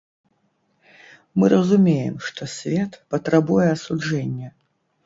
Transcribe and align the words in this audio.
Мы 1.37 1.45
разумеем, 1.55 2.15
што 2.31 2.41
свет 2.57 2.91
патрабуе 3.13 3.67
асуджэння. 3.77 4.47